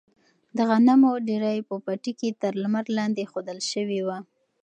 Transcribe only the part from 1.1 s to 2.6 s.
ډیرۍ په پټي کې تر